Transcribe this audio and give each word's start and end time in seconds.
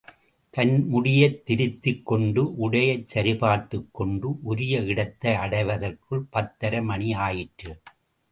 தன் 0.49 0.87
முடியைத் 0.93 1.45
திருத்திக் 1.45 2.05
கொண்டு 2.05 2.43
உடையை 2.61 3.03
சரிபார்த்துக் 3.05 3.89
கொண்டு, 3.91 4.39
உரிய 4.41 4.79
இடத்தை 4.79 5.33
அடைவதற்குள் 5.35 6.25
பத்தரை 6.29 6.81
மணி 6.81 7.13
ஆயிற்று. 7.13 7.81